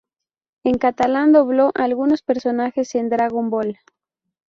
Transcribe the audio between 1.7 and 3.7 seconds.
a algunos personajes en Dragon